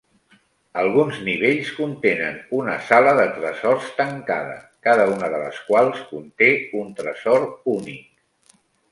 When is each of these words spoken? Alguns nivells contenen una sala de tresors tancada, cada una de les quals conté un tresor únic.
Alguns 0.83 1.17
nivells 1.25 1.67
contenen 1.81 2.37
una 2.59 2.77
sala 2.87 3.11
de 3.19 3.25
tresors 3.35 3.89
tancada, 3.99 4.55
cada 4.87 5.05
una 5.17 5.29
de 5.35 5.41
les 5.43 5.59
quals 5.67 6.01
conté 6.15 6.49
un 6.81 6.89
tresor 7.01 7.47
únic. 7.75 8.57